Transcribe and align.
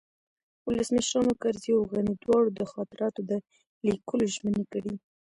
ولسمشرانو 0.67 1.31
کرزي 1.41 1.71
او 1.77 1.81
غني 1.91 2.13
دواړو 2.23 2.49
د 2.53 2.61
خاطراتو 2.71 3.19
د 3.29 3.31
لیکلو 3.87 4.23
ژمني 4.35 4.63
کړې 4.71 4.93